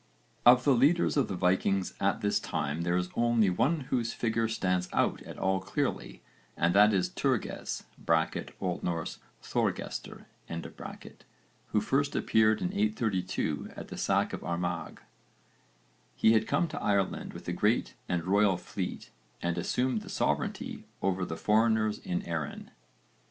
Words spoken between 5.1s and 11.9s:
at all clearly, and that is Turges (O.N. Ðorgestr) who